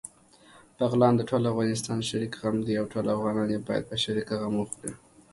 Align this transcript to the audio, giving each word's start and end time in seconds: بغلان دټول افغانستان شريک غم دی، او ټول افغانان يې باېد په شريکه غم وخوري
بغلان 0.77 1.13
دټول 1.17 1.43
افغانستان 1.51 1.99
شريک 2.09 2.33
غم 2.41 2.57
دی، 2.65 2.73
او 2.79 2.85
ټول 2.93 3.05
افغانان 3.15 3.47
يې 3.53 3.59
باېد 3.67 3.83
په 3.89 3.95
شريکه 4.03 4.33
غم 4.41 4.53
وخوري 4.59 4.91